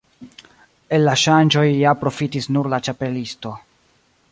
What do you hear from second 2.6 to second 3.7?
la Ĉapelisto.